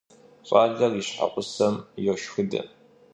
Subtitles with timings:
[0.47, 2.61] ЩӀалэр и щхьэгъусэм йошхыдэ.